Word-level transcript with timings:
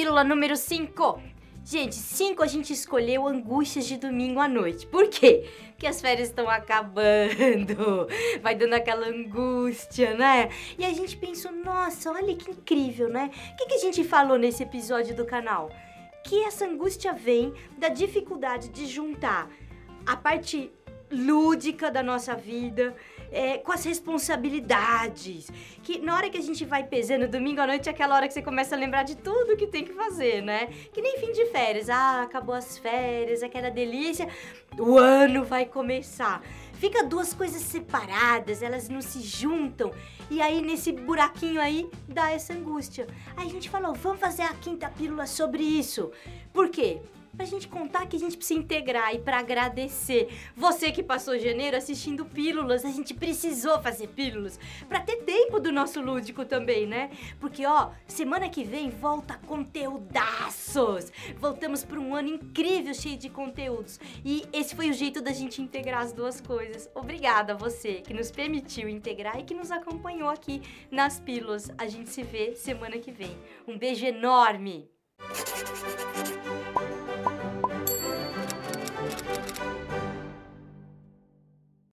Pílula 0.00 0.24
número 0.24 0.56
5. 0.56 1.20
Gente, 1.62 1.94
5 1.94 2.42
a 2.42 2.46
gente 2.46 2.72
escolheu 2.72 3.28
angústias 3.28 3.84
de 3.84 3.98
domingo 3.98 4.40
à 4.40 4.48
noite. 4.48 4.86
Por 4.86 5.08
quê? 5.08 5.46
Porque 5.72 5.86
as 5.86 6.00
férias 6.00 6.28
estão 6.28 6.48
acabando, 6.48 8.08
vai 8.40 8.54
dando 8.54 8.72
aquela 8.72 9.08
angústia, 9.08 10.14
né? 10.14 10.48
E 10.78 10.86
a 10.86 10.94
gente 10.94 11.18
pensou, 11.18 11.52
nossa, 11.52 12.10
olha 12.12 12.34
que 12.34 12.50
incrível, 12.50 13.10
né? 13.10 13.30
O 13.52 13.56
que, 13.56 13.66
que 13.66 13.74
a 13.74 13.78
gente 13.78 14.02
falou 14.02 14.38
nesse 14.38 14.62
episódio 14.62 15.14
do 15.14 15.26
canal? 15.26 15.70
Que 16.24 16.44
essa 16.44 16.64
angústia 16.64 17.12
vem 17.12 17.52
da 17.76 17.90
dificuldade 17.90 18.70
de 18.70 18.86
juntar 18.86 19.50
a 20.06 20.16
parte 20.16 20.72
lúdica 21.10 21.90
da 21.90 22.02
nossa 22.02 22.34
vida, 22.34 22.94
é, 23.32 23.58
com 23.58 23.72
as 23.72 23.84
responsabilidades. 23.84 25.50
Que 25.82 25.98
na 25.98 26.14
hora 26.14 26.30
que 26.30 26.38
a 26.38 26.42
gente 26.42 26.64
vai 26.64 26.84
pesando, 26.84 27.28
domingo 27.28 27.60
à 27.60 27.66
noite 27.66 27.88
é 27.88 27.92
aquela 27.92 28.14
hora 28.14 28.28
que 28.28 28.34
você 28.34 28.42
começa 28.42 28.74
a 28.74 28.78
lembrar 28.78 29.02
de 29.02 29.16
tudo 29.16 29.56
que 29.56 29.66
tem 29.66 29.84
que 29.84 29.92
fazer, 29.92 30.42
né? 30.42 30.68
Que 30.92 31.00
nem 31.00 31.18
fim 31.18 31.32
de 31.32 31.46
férias. 31.46 31.88
Ah, 31.88 32.22
acabou 32.22 32.54
as 32.54 32.78
férias, 32.78 33.42
aquela 33.42 33.70
delícia. 33.70 34.28
O 34.78 34.98
ano 34.98 35.44
vai 35.44 35.64
começar. 35.64 36.42
Fica 36.74 37.04
duas 37.04 37.34
coisas 37.34 37.60
separadas, 37.60 38.62
elas 38.62 38.88
não 38.88 39.02
se 39.02 39.20
juntam. 39.20 39.92
E 40.30 40.40
aí, 40.40 40.62
nesse 40.62 40.92
buraquinho 40.92 41.60
aí, 41.60 41.90
dá 42.08 42.30
essa 42.30 42.54
angústia. 42.54 43.06
Aí 43.36 43.46
a 43.46 43.50
gente 43.50 43.68
falou, 43.68 43.94
vamos 43.94 44.18
fazer 44.18 44.42
a 44.42 44.54
quinta 44.54 44.88
pílula 44.88 45.26
sobre 45.26 45.62
isso. 45.62 46.10
Por 46.54 46.70
quê? 46.70 47.02
Pra 47.36 47.46
gente 47.46 47.68
contar 47.68 48.06
que 48.06 48.16
a 48.16 48.18
gente 48.18 48.36
precisa 48.36 48.60
integrar 48.60 49.14
e 49.14 49.18
para 49.18 49.38
agradecer. 49.38 50.28
Você 50.56 50.90
que 50.90 51.02
passou 51.02 51.38
janeiro 51.38 51.76
assistindo 51.76 52.24
pílulas, 52.24 52.84
a 52.84 52.90
gente 52.90 53.14
precisou 53.14 53.80
fazer 53.80 54.08
pílulas 54.08 54.58
para 54.88 55.00
ter 55.00 55.16
tempo 55.16 55.60
do 55.60 55.72
nosso 55.72 56.00
lúdico 56.00 56.44
também, 56.44 56.86
né? 56.86 57.10
Porque 57.38 57.64
ó, 57.66 57.90
semana 58.06 58.48
que 58.48 58.64
vem 58.64 58.90
volta 58.90 59.38
conteúdaços. 59.46 61.12
Voltamos 61.38 61.84
para 61.84 61.98
um 61.98 62.14
ano 62.14 62.28
incrível 62.28 62.94
cheio 62.94 63.16
de 63.16 63.28
conteúdos. 63.28 63.98
E 64.24 64.44
esse 64.52 64.74
foi 64.74 64.90
o 64.90 64.92
jeito 64.92 65.20
da 65.20 65.32
gente 65.32 65.62
integrar 65.62 66.02
as 66.02 66.12
duas 66.12 66.40
coisas. 66.40 66.88
Obrigada 66.94 67.52
a 67.52 67.56
você 67.56 67.94
que 67.94 68.14
nos 68.14 68.30
permitiu 68.30 68.88
integrar 68.88 69.38
e 69.38 69.44
que 69.44 69.54
nos 69.54 69.70
acompanhou 69.70 70.28
aqui 70.28 70.62
nas 70.90 71.20
pílulas. 71.20 71.70
A 71.78 71.86
gente 71.86 72.10
se 72.10 72.22
vê 72.22 72.54
semana 72.54 72.98
que 72.98 73.10
vem. 73.10 73.36
Um 73.66 73.78
beijo 73.78 74.04
enorme. 74.04 74.99